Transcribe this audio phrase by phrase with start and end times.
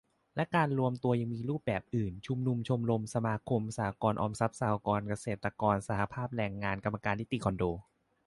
[0.35, 5.49] และการรวมตัวยังมีรูปอื่น ชุมนุม ชมรม สมาคม สหกรณ์ออมทรัพย์ สหกรณ์เกษตร
[5.87, 7.63] สหภาพแรงงาน กรรมการนิติคอนโด